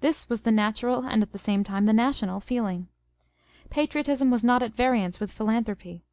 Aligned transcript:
This 0.00 0.28
was 0.28 0.42
the 0.42 0.52
natural 0.52 1.04
and 1.04 1.24
at 1.24 1.32
the 1.32 1.40
same 1.40 1.64
time 1.64 1.86
the 1.86 1.92
national 1.92 2.38
feeling. 2.38 2.86
Patriotism 3.68 4.30
was 4.30 4.44
not 4.44 4.62
at 4.62 4.76
variance 4.76 5.18
with 5.18 5.32
philanthropy. 5.32 6.04